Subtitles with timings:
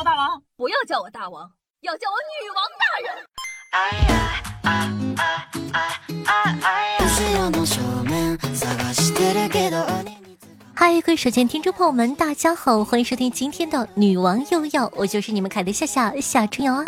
[0.00, 1.46] 我大王，不要叫我大王，
[1.82, 3.12] 要叫我女王大人。
[3.72, 3.78] 哎
[4.08, 4.14] 呀
[4.62, 4.70] 哎
[5.18, 5.22] 哎
[6.24, 6.96] 哎哎
[10.74, 16.84] 嗨，各位手机听众朋友们，大家好，欢迎收听今天的女王又要，我就是你们凯的夏夏夏春瑶啊。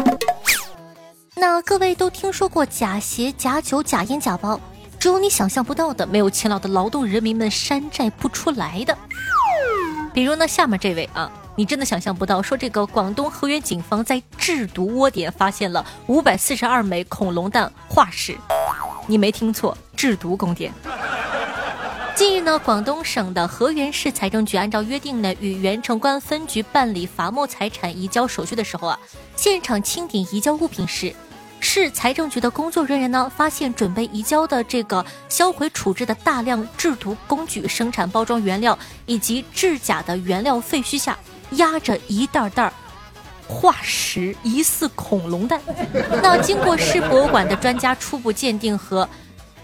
[1.36, 4.58] 那各位都听说过假鞋、假酒、假烟、假包，
[4.98, 8.96] 只有你想象不到的，没有勤劳的劳动人民们山寨不出来的。
[10.14, 18.34] 比如呢，下面这位啊，你真的想象不到，说这个广东河源警方在制毒窝点发现了五百四十二枚恐龙蛋化石，
[19.06, 20.72] 你没听错，制毒宫殿。
[22.14, 28.98] 近日呢，广东省的河源市财政局按照约定呢，与原城关分局办理罚没财产移交手续的时候啊，
[29.36, 31.14] 现场清点移交物品时，
[31.60, 41.18] 市财政局的工作人员呢，发现准备移交的这个销毁处置的大量制毒工具、生产包装原料以及制假的原料废墟下，
[41.56, 42.72] 压着一袋袋
[43.46, 45.60] 化石，疑似恐龙蛋。
[46.22, 49.08] 那经过市博物馆的专家初步鉴定和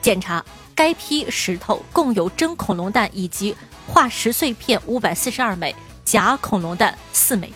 [0.00, 0.44] 检查。
[0.74, 3.52] 该批石头共有真恐龙蛋以及
[3.84, 7.52] 化石碎片五百四十二枚，假恐龙蛋四枚。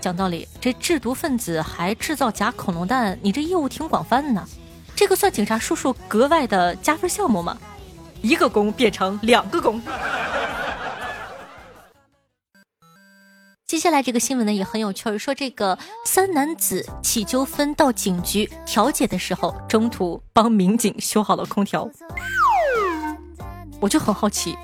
[0.00, 4.46] 讲道理，这制毒分子还制造假恐龙蛋，你这业务挺广泛呢。
[4.94, 7.58] 这个算警察叔叔格外的加分项目吗？
[8.22, 9.82] 一个工变成两个工。
[13.68, 21.86] 接下来这个新闻呢也很有趣儿，说这个三男子起纠纷到警局调解的时候，中途帮民警修好了空调。
[23.78, 24.56] 我就很好奇，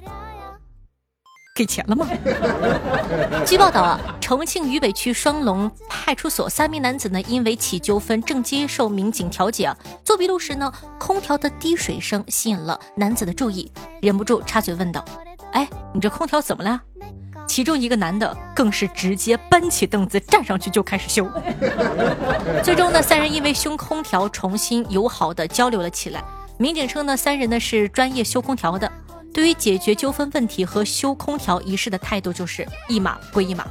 [1.54, 2.08] 给钱了吗？
[3.44, 15.04] 据报道啊，重庆渝北区双龙派出所三名男子呢，因为起纠纷正接受民警调解啊，做笔录时呢，空调的滴水声吸引了男子的注意，忍不住插嘴问道
[15.52, 16.80] ：“哎，你这空调怎么了？”
[17.46, 21.30] 其中一个男的更是直接搬起凳子站上去就开始修。
[22.64, 26.22] 最终呢，三人因为修空调重新友好的交流了起来。
[26.56, 28.90] 民警称呢，三人呢是专业修空调的，
[29.32, 33.66] 对于解决纠纷问题和修空调一事的态度就是一码归一码。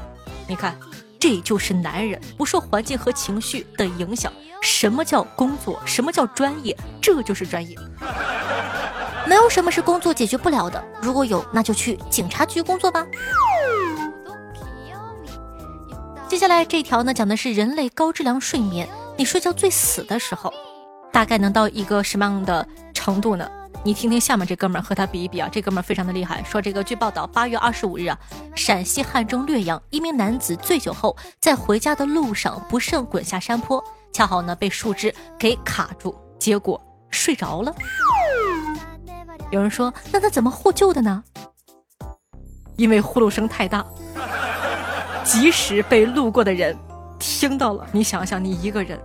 [0.48, 0.78] 你看，
[1.20, 4.32] 这就是男人不受环境和情绪的影响。
[4.62, 5.82] 什么叫工作？
[5.86, 6.78] 什么叫专业？
[7.02, 7.78] 这就是专业。
[9.26, 13.06] 没有什么是工作解决不了的，如果有，那就去警察局工作吧。
[16.34, 18.90] 接下来这条呢，讲的是人类高质量睡眠。
[19.16, 20.52] 你睡觉最死的时候，
[21.12, 23.48] 大概能到一个什么样的程度呢？
[23.84, 26.44] 你听听下面这哥们儿和他比一比啊，这哥们儿非常的厉害。
[26.44, 28.18] 说这个，据报道，八月二十五日啊，
[28.56, 37.72] 陕西汉中略阳，一名男子醉酒后在回家的路上不慎滚下山坡，恰好呢被树枝给卡住，结果睡着了。
[39.52, 41.24] 有人说，那他怎么获救的呢？
[42.76, 43.86] 因为呼噜声太大，
[45.24, 46.78] 即使被路过的人
[47.20, 47.86] 听到了。
[47.92, 49.00] 你想想，你一个人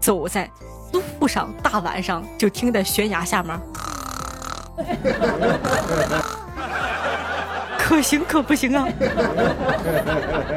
[0.00, 0.50] 走在
[0.92, 3.60] 路上，大晚上就听在悬崖下面，
[7.78, 8.86] 可行可不行啊？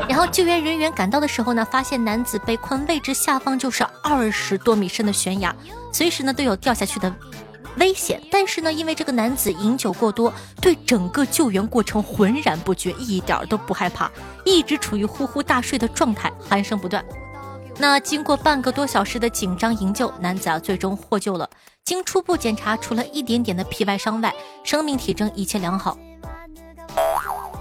[0.07, 5.55] 然后救援人员赶到的时候呢，发现男子被困位置下方就是二十多米深的悬崖，
[5.91, 7.13] 随时呢都有掉下去的。
[7.77, 14.11] 危险，但是呢，因为这个男子饮酒过多，对整个救援过程浑然不觉，一点都不害怕，
[14.45, 17.03] 一直处于呼呼大睡的状态，鼾声不断。
[17.77, 21.49] 那经过半个多小时的紧张营救，男子啊最终获救了。
[21.83, 24.33] 经初步检查，除了一点点的皮外伤外，
[24.63, 25.97] 生命体征一切良好。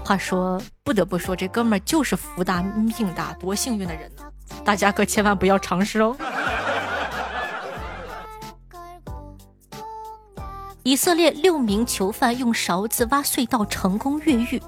[0.03, 4.23] 话说，不得不说，这哥们儿就是福大命大，多幸运的人呢！
[4.65, 6.15] 大家可千万不要尝试哦。
[10.83, 14.59] 以色列六名囚犯用勺子挖隧道成功越狱。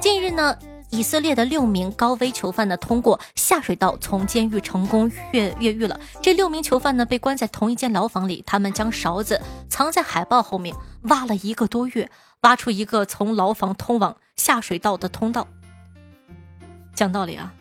[0.00, 0.56] 近日呢，
[0.90, 5.98] 以色列的六名高危囚犯呢，通过下水道从监狱成功越越狱了。
[6.22, 12.08] 这六名囚犯呢，被关在同一间牢房里，他们将勺子藏在海报后面，挖了一个多月，
[12.42, 15.48] 挖出一个从牢房通往下水道的通道。
[16.94, 17.52] 讲道理啊，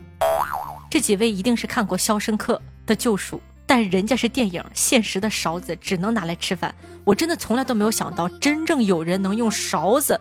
[0.92, 3.38] 这几位一定是看过《肖申克的救赎》。
[3.70, 6.74] 但人家是电影，现实的勺子只能拿来吃饭。
[7.04, 10.20] 我真的从来都没有想到，真正有人能用勺子。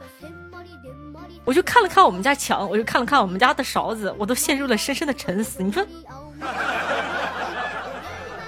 [1.46, 5.62] 我就看了看我们家墙，我就看了看我们家的勺子，我都陷入了深深的沉思。
[5.62, 5.82] 你说，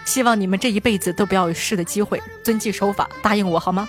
[0.05, 3.88] 希望你们这一辈子都不要有试的机会，遵纪守法，答应我好吗？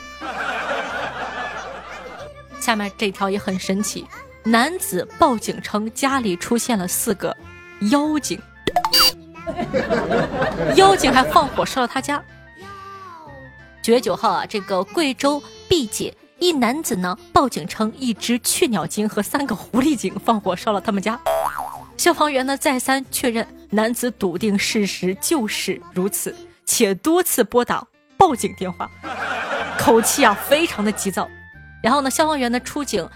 [2.61, 4.07] 下面这条也很神奇，
[4.45, 7.35] 男子报警称家里出现了四个
[7.91, 8.41] 妖精。
[10.75, 12.24] 妖精还放火烧了他家。
[13.81, 21.19] 九月九号啊，这个贵州毕节一男子呢报警称一只雀鸟精和三个狐狸精放火烧了他们家。
[21.98, 27.86] 消防员呢再三确认男子笃定事实就是如此，且多次拨打
[28.18, 28.89] 报警电话，
[29.80, 31.27] 口气啊非常的急躁。
[31.81, 33.07] 然后呢，消防员呢出警，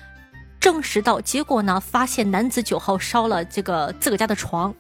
[0.60, 4.74] 证实到结果呢，发现男子九号烧了这个自个家的床。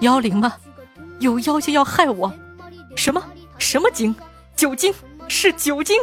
[0.00, 0.54] 幺零吗？
[1.20, 2.32] 有妖精要害我？
[2.96, 3.22] 什么
[3.58, 4.14] 什么精？
[4.54, 4.92] 酒精
[5.28, 5.96] 是酒精。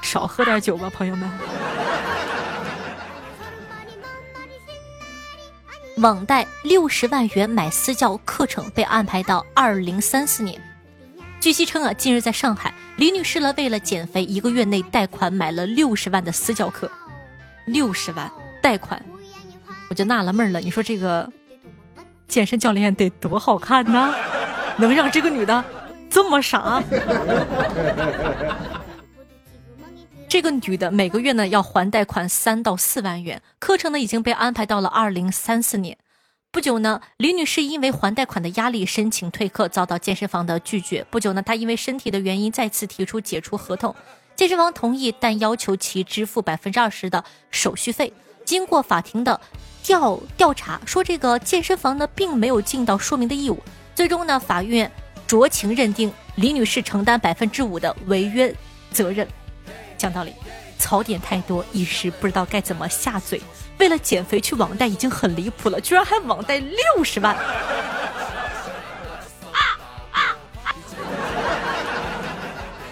[0.00, 1.30] 少喝点酒吧，朋友们。
[5.98, 10.60] 网贷六十万元买私教课程被安排到二零三四年。
[11.40, 16.90] 据悉称啊，近日在上海，李女士呢为了减肥，一个月内贷款买了六十万的私教课。
[17.66, 18.30] 六十万
[18.62, 19.02] 贷款，
[19.88, 20.60] 我就纳了闷了。
[20.60, 21.30] 你说这个
[22.26, 24.14] 健身教练得多好看呢？
[24.76, 25.64] 能让这个女的
[26.10, 26.82] 这么傻？
[30.28, 35.96] 这个女的每个月呢要还贷款三到四万元，课程呢已经被安排到了二零三四年。
[36.50, 41.06] 不久呢，李女士因为还贷款的压力申请退课，遭到健身房的拒绝。
[41.08, 43.94] 不久呢，她因为身体的原因再次提出解除合同，
[44.34, 48.12] 健身房同意，但要求其支付百分之二十的手续费。
[48.44, 49.40] 经过法庭的
[49.82, 53.62] 调调查，说这个健身房呢并没有尽到说明的义务。
[53.94, 54.90] 最终呢，法院
[55.26, 58.54] 酌情认定李女士承担百分之五的违约
[58.90, 59.26] 责任。
[59.96, 60.34] 讲道理，
[60.78, 63.40] 槽点太多，一时不知道该怎么下嘴。
[63.78, 67.36] 为了减肥去网贷已经很离谱了，居然还网贷六十万！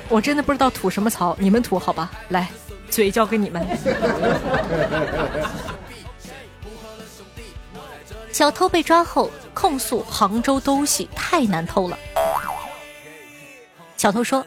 [0.09, 2.11] 我真的不知道吐什么槽，你们吐好吧？
[2.29, 2.51] 来，
[2.91, 3.67] 嘴交给你们。
[8.33, 11.99] 小偷被抓后控诉杭州东西太难偷了。
[13.97, 14.45] 小偷说。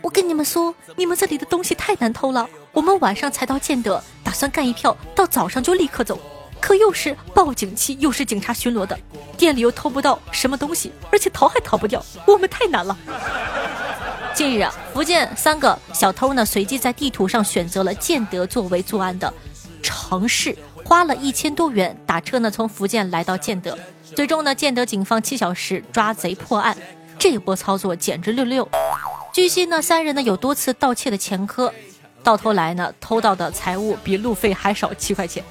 [0.00, 2.48] 我跟你们说，你们这里的东西太难偷了。
[2.72, 6.18] 我们晚上才到建德，打算干一票，到早上就立刻走。
[6.60, 8.98] 可又是报警期，又是警察巡逻的，
[9.36, 12.98] 店里又偷不到什么东西，而且逃还逃不掉，我们太难了。
[14.34, 19.32] 近日啊，福建三个小偷呢，随即在地图上选择了建德作为作案的
[19.84, 20.56] 城市，
[20.92, 23.78] 花了一千多元打车呢，从福建来到建德。
[24.14, 26.76] 最终呢，建德警方七小时抓贼破案，
[27.18, 28.68] 这一波操作简直六六。
[29.32, 31.72] 据悉呢，三人呢有多次盗窃的前科，
[32.22, 35.42] 到头来呢偷到的财物比路费还少七块钱，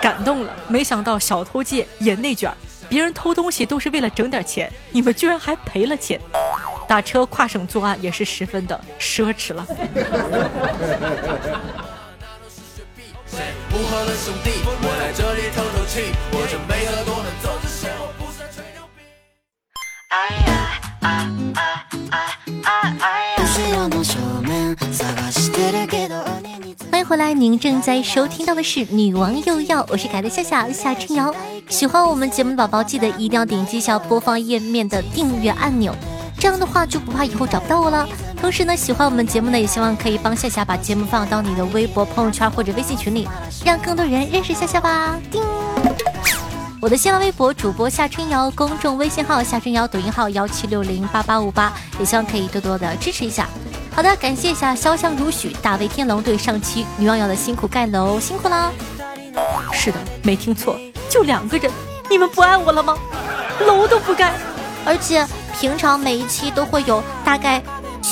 [0.00, 0.54] 感动了。
[0.68, 2.48] 没想到小偷界也内卷，
[2.88, 6.20] 别人偷东西都是为了整点钱，你们居然还赔了钱，
[6.86, 9.66] 打车跨省作案也是十分的奢侈了。
[13.30, 19.02] Say 5和的兄弟，我在这里透透气，我准备喝多了，走这些，我不算吹牛逼
[26.90, 31.32] 欢迎回来，您正在收听到的是《女王又要》，我是凯的夏夏夏春瑶。
[31.68, 35.94] 喜欢我们节目的宝宝，记得一定要点击一下播放页面的订阅按钮，
[36.38, 38.08] 这样的话就不怕以后找不到我了。
[38.40, 43.28] 同时呢，喜欢我们节目呢，也希望可以帮夏夏把节目放到你的微博、朋友圈或者微信群里，
[43.64, 45.14] 让更多人认识夏夏吧。
[45.30, 45.42] 叮。
[46.80, 53.46] 我的新浪微博主播夏春瑶，公众微信号夏春瑶，抖音号幺七六零八八五八，也希望可以多多的支持一下。
[53.94, 58.72] 好的，感谢一下潇湘如许、大威天龙对上期女网友的辛苦盖楼，辛苦啦！
[59.72, 60.78] 是的，没听错，
[61.10, 61.70] 就两个人，
[62.08, 62.96] 你们不爱我了吗？
[63.66, 64.32] 楼都不盖，
[64.86, 65.26] 而且
[65.60, 67.62] 平常每一期都会有大概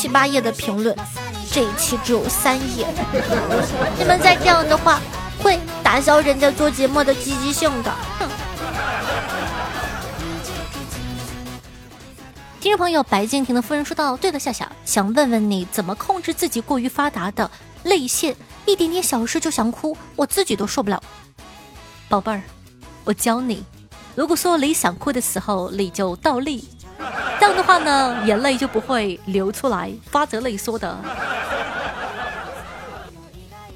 [0.01, 0.97] 七八页的评论，
[1.51, 2.87] 这一期只有三页，
[3.99, 5.01] 你们再这样的话，
[5.43, 7.93] 会打消人家做节目的积极性的。
[8.17, 8.29] 哼。
[12.61, 17.51] 听众朋友白敬亭的夫人说道：“对了，夏夏，想问问你怎么控制自己过于发达的
[17.83, 18.37] 泪腺，
[18.67, 21.03] 一点点小事就想哭，我自己都受不了。
[22.09, 22.41] 宝贝儿，
[23.03, 23.65] 我教你，
[24.15, 26.69] 如果说你想哭的时候，你就倒立，
[27.39, 30.99] 这样的话呢，眼泪就不会流出来，发则泪说的。”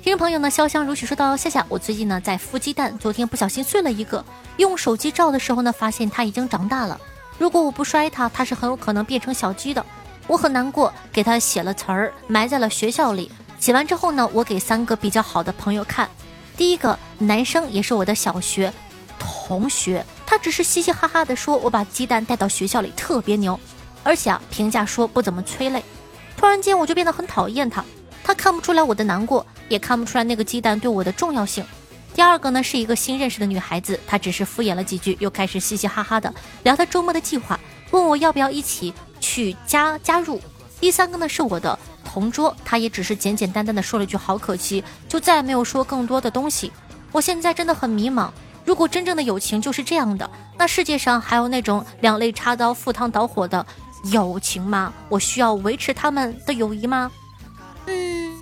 [0.03, 4.25] 听众朋友呢，潇湘如许说道：“夏夏，我最近呢在孵鸡蛋，昨天不小心碎了一个，
[4.57, 7.01] 用手机照的时候呢，发现它已经长大了。”
[7.39, 9.85] 如果我不摔它，它是很有可能变成小鸡的。
[10.27, 13.31] 我很难过，给它写了词儿，埋在了学校里。
[13.59, 16.09] 写完之后呢，我给三个比较好的朋友看。
[16.57, 18.73] 第一个男生也是我的小学
[19.19, 23.61] 同学，他只是嘻嘻哈哈的说：“我把鸡蛋带到学校里特别牛。”
[24.03, 25.85] 而且啊，评价说不怎么催泪。
[26.39, 27.85] 突然间我就变得很讨厌他。
[28.25, 31.63] 他看不出来我的难过，也看不出来那个鸡蛋对我的重要性。
[32.15, 37.61] 第二个呢是一个新认识的女孩子，她只是敷衍了几句，又开始嘻嘻哈哈的聊她周末的计划，
[37.91, 40.41] 问我要不要一起去加加入。
[40.81, 46.73] 第三个呢是我的同桌，他也只是简简单单的说了句好可惜，就再也没有说更多的东西。
[47.13, 48.31] 我现在真的很迷茫。
[48.65, 53.67] 如果真正的友情就是这样的，那世界上还有那种两肋插刀、赴汤蹈火的
[54.13, 54.93] 友情吗？
[55.09, 57.11] 我需要维持他们的友谊吗？
[57.87, 58.33] 嗯，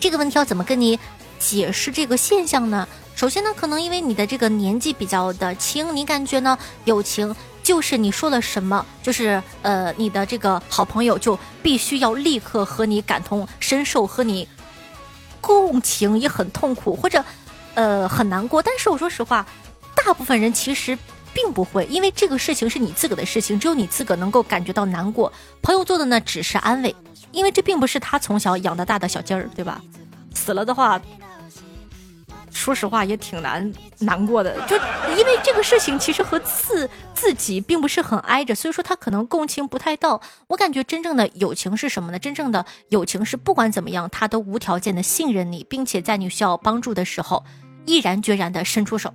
[0.00, 0.98] 这个问题要怎么跟你
[1.38, 2.86] 解释这个现象呢？
[3.14, 14.48] 首先呢，可能因为你的这个年纪比较的轻，你感觉呢友情就是你说了什么，就是呃你的这个好朋友就必须要立刻和你感同身受，和你
[15.40, 17.24] 共情，也很痛苦或者。
[17.74, 19.46] 呃，很难过，但是我说实话，
[19.94, 20.98] 大部分人其实
[21.32, 25.32] 并不会，因为这个事情是你自个的事情，只有你自个能够感觉到难过。
[25.62, 26.94] 朋友做的呢，只是安慰，
[27.30, 29.80] 因为这并不是他从小养的大的小鸡儿，对吧？
[30.34, 31.00] 死了的话。
[32.54, 34.76] 说实话也挺难难过的，就
[35.16, 40.20] 因为这个事情其实和自自己并不是很挨着，所以说他可能共情不太到。
[40.48, 42.18] 我感觉真正的友情是什么呢？
[42.18, 47.42] 真正的友情是不管怎么样，他都无条件的信任你，并且在你需要帮助的时候，
[47.86, 49.12] 毅然决然的伸出手，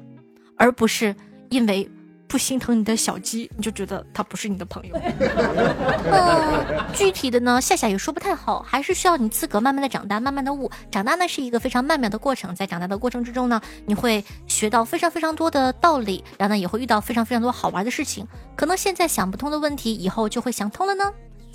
[0.56, 1.16] 而不是
[1.50, 1.90] 因为。
[2.30, 4.94] 不心疼你的小鸡，你就觉得他不是你的朋友。
[6.12, 10.70] 嗯，具体的呢，夏夏也说不太好，还是需要你自个慢慢的长大，慢慢的悟。
[10.92, 18.28] 长大呢是一个非常曼妙的过程，在长大的过程之中呢，你会学到非常非常多的道理，然后呢也会遇到非常非常多好玩的事情。
[18.58, 21.06] 可能现在想不通的问题，以后就会想通了呢。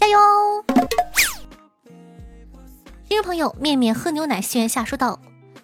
[0.00, 0.18] 加油！
[3.06, 5.20] 听众朋友，面面喝牛奶，心愿下说道：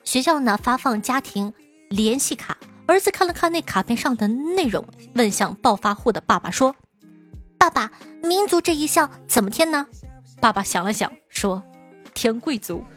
[0.09, 1.53] 学校呢发放家庭
[1.91, 2.57] 联系卡。
[2.87, 4.83] 儿子看了看那卡片上的内容，
[5.17, 6.75] 问向暴发户的爸爸说
[7.61, 7.91] ：“爸爸，
[8.23, 9.87] 民族这一项怎么填呢？”
[10.41, 11.63] 爸爸想了想说
[12.15, 12.83] ：“填贵族。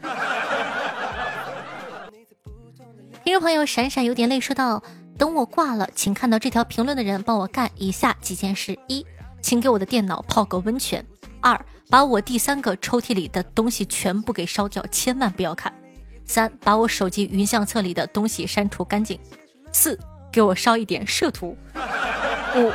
[3.22, 4.82] 听众朋友闪闪有点泪说道
[5.18, 9.04] ：“等我挂了，请看到这条评论的人帮我干以下几件事：一，
[9.42, 11.02] 请给我的电脑泡个温泉；
[11.42, 15.70] 二，把我第三个抽屉里的东西全部给烧掉，千万不要看；
[16.32, 19.20] 三，把我手机云相册里的东西删除干净。”
[19.70, 19.98] 四，
[20.32, 21.54] 给我烧一点摄图。
[22.56, 22.72] 五，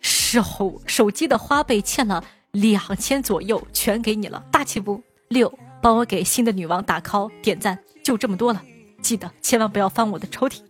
[0.00, 5.02] 手手机的花呗欠了两千左右，全给你了，大气不？
[5.28, 5.52] 六，
[5.82, 8.62] 帮我给新的女王打 call 点赞，就这么多了，
[9.02, 10.62] 记得千万不要翻我的抽屉。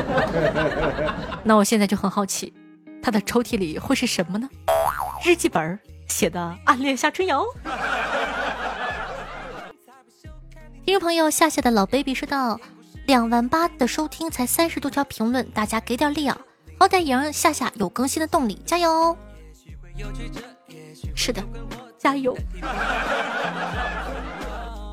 [1.44, 2.54] 那我现在就很好奇，
[3.02, 4.48] 他的抽屉里会是什么呢？
[5.22, 7.44] 日记本写的暗恋夏春瑶。
[10.86, 12.60] 听众朋友，夏夏的老 baby 说道。
[13.06, 16.38] 两万八的收听才三十多条评论，大家给点力啊！
[16.78, 19.16] 好歹也让夏夏有更新的动力，加油！
[21.16, 21.42] 是的，
[21.98, 22.36] 加油！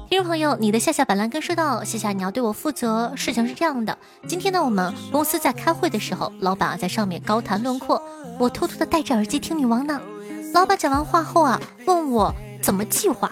[0.09, 3.13] 听众朋友，你的夏夏板蓝根说道：夏夏，你要对我负责。
[3.15, 3.95] 事情是这样的，
[4.27, 8.01] 今天呢，我们公司在开会的时候，老板啊在上面高谈论阔，
[8.39, 10.01] 我偷偷的戴着耳机听女王呢。
[10.55, 12.33] 老板讲完话后啊，问我
[12.63, 13.31] 怎么计划，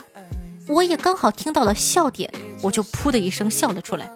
[0.67, 4.09] 我也刚好听到了笑点，我就噗的一声笑了出来。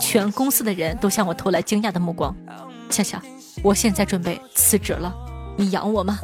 [0.00, 2.34] 全公司的人都向我投来惊讶的目光。
[2.90, 3.22] 恰恰，
[3.62, 5.14] 我现在准备辞职了，
[5.56, 6.18] 你养我吗？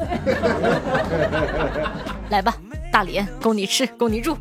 [2.29, 2.55] 来吧，
[2.91, 4.37] 大脸供你吃，供你住。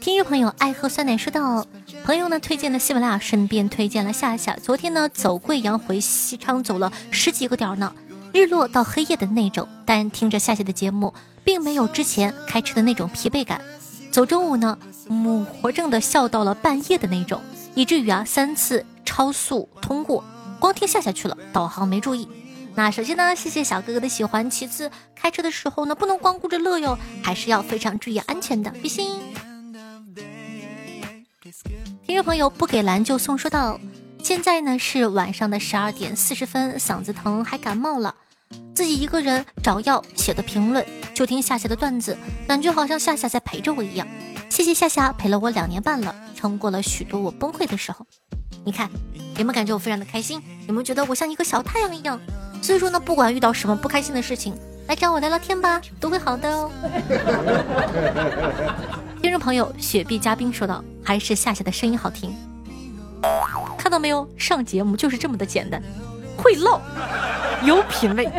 [0.00, 1.66] 听众朋友爱喝酸奶说道，
[2.04, 4.56] 朋友呢推荐了喜马拉雅，顺便推荐了夏夏。
[4.56, 7.92] 昨天呢走贵阳回西昌走了十几个点呢，
[8.36, 13.60] 日落到黑夜的那种，但听着夏夏的节目，并没有之前开车的那种疲惫感。
[14.10, 14.78] 走中午呢，
[15.08, 17.40] 母活症的笑到了半夜的那种，
[17.74, 20.22] 以至于啊三次超速通过，
[20.60, 22.28] 光听夏下去了，导航没注意。
[22.74, 24.50] 那首先呢，谢谢小哥哥的喜欢。
[24.50, 29.18] 其次，开车的时候呢，不能光顾着乐哟，还是要非常注意安全的，比心。
[32.06, 33.80] 听众朋友不给蓝就送说道：
[34.22, 38.14] 现在呢是晚上的十二点四十分，嗓子疼还感冒了。
[38.74, 40.84] 自己一个人找药写的评论，
[41.14, 44.06] 就听夏夏的段子，感觉好像夏夏在陪着我一样。
[44.48, 48.06] 谢谢夏夏陪了我两年半了，撑过了许多我崩溃的时候。
[48.64, 48.90] 你看，
[49.36, 50.40] 有没有感觉我非常的开心？
[50.68, 52.20] 有没有觉得我像一个小太阳一样？
[52.62, 54.54] 所以说呢，不管遇到什么不开心的事情，
[54.88, 56.70] 来找我聊聊天吧，都会好的哦。
[59.22, 62.34] 听众朋友雪碧嘉宾说道：“还是夏夏的声音好听。”
[63.76, 65.82] 看到没有，上节目就是这么的简单。
[66.36, 66.80] 会唠，
[67.62, 68.30] 有品位。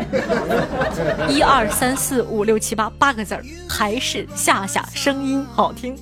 [1.28, 5.96] 一二三四五六七八八个字儿，还是夏夏声音好听。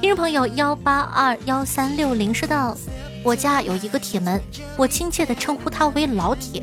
[0.00, 2.76] 听众朋友幺八二幺三六零说道
[3.24, 4.40] ：“我家有一个铁门，
[4.76, 6.62] 我亲切的称呼他为老铁。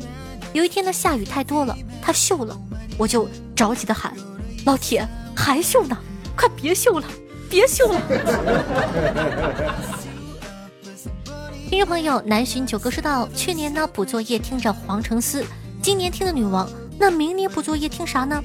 [0.52, 2.56] 有一天呢，下雨太多了，他锈了，
[2.96, 4.14] 我就着急的喊：
[4.64, 5.04] 老铁
[5.34, 5.96] 还锈呢，
[6.36, 7.06] 快别锈了，
[7.50, 8.00] 别锈了。”
[11.72, 15.42] 听众朋友南浔九哥说到，去年呢补作业听着黄承思，
[15.80, 18.44] 今年听的女王，那明年补作业听啥呢？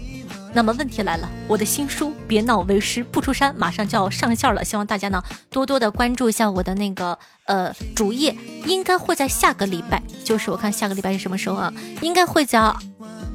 [0.54, 8.34] 那么问题来了，我的新书《别闹为师不出山》马上就要上线了，希望大家呢多多的关注一下我的那个呃主页，
[8.66, 11.74] 应该会在下个礼拜，就是我看下个礼拜是什么时候啊？
[12.00, 12.74] 应该会在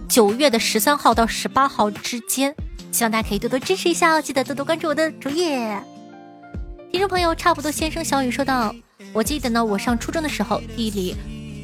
[0.08, 2.54] 九月的十三号到十八号之间，
[2.90, 5.78] 希望大家可以多多支持一下哦，记得多多关注我的主页。
[6.90, 8.74] 听众朋友，差不多先生小雨说道
[9.14, 11.14] ：“我记得呢，我上初中的时候，地理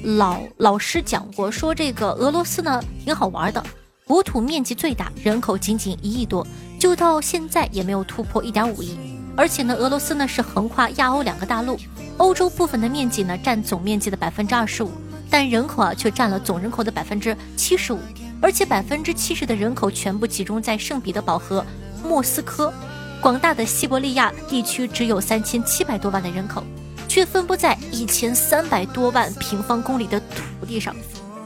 [0.02, 3.64] 老老师讲过，说这个俄罗斯呢挺好玩的。”
[4.07, 6.47] 国土面积最大，人口仅仅一亿多，
[6.78, 8.99] 就到现在也没有突破一点五亿。
[9.37, 11.78] 而且呢，俄罗斯呢是横跨亚欧两个大陆，
[12.17, 14.90] 欧洲部分的面积呢占总面积的百分之二十五，
[15.31, 17.99] 但人口啊却占了总人口的百分之七十五，
[18.40, 21.64] 而且百分之七十的人口全部集中在圣彼得堡和
[22.02, 22.73] 莫斯科，
[23.21, 26.64] 广大的西伯利亚地区只有三千七百多万的人口，
[27.09, 30.95] 却分布在一千三百多万平方公里的土地上，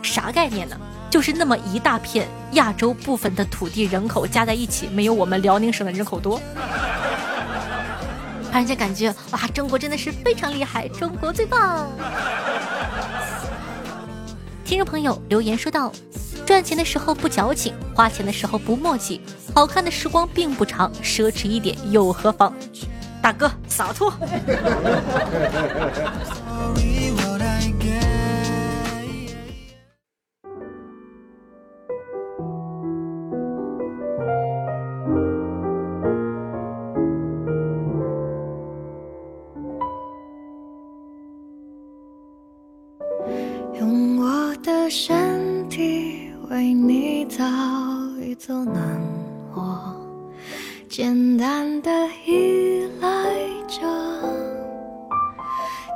[0.02, 0.76] 啥概念呢？
[1.08, 6.40] 就是那么一大片亚洲部分的土地，人口加在一起，没有我们辽宁省的人口多。
[8.50, 11.86] 突然间感觉，哇，中国真的是非常厉害，中国最棒！
[14.64, 15.92] 听众朋友留言说道
[16.46, 19.20] ：“赚钱的时候不矫情，花钱的时候不墨迹，
[19.54, 22.52] 好看的时光并不长，奢侈一点又何妨？”
[23.22, 24.12] 大哥，洒脱。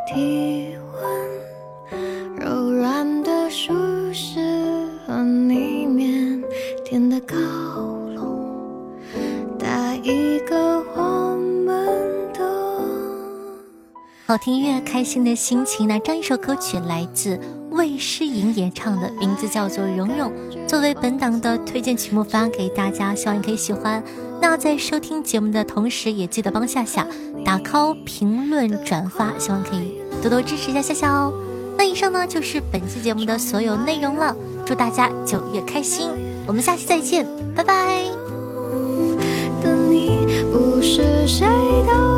[0.06, 1.02] 体温
[2.36, 3.74] 柔软的舒
[4.12, 4.38] 适
[5.04, 6.44] 和你腼
[6.84, 7.36] 腆的靠
[8.14, 8.94] 拢，
[9.58, 11.76] 打一个我们
[12.32, 12.40] 的
[14.26, 15.88] 好听音乐，开心的心情。
[15.88, 17.38] 那这一首歌曲来自。
[17.72, 20.32] 魏诗莹演唱的，名字叫做《蓉蓉》，
[20.66, 24.02] 作为本档的推荐曲目发给大家，希望你可以喜欢。
[24.40, 27.06] 那在收听节目的同时，也记得帮夏夏
[27.44, 31.32] 打 call、评论、转发，希望可以多多支持一下夏夏哦。
[31.78, 36.10] 那以上呢就是本期节目的所有内容了，祝大家九月开心，
[36.46, 38.04] 我们下期再见，拜拜。
[39.90, 41.46] 你不是谁
[41.86, 42.15] 都。